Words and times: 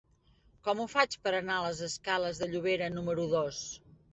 Com 0.67 0.79
ho 0.79 0.87
faig 0.93 1.17
per 1.27 1.35
anar 1.41 1.57
a 1.59 1.67
la 1.67 1.85
escales 1.91 2.41
de 2.45 2.51
Llobera 2.55 2.91
número 2.99 3.29
dos? 3.39 3.63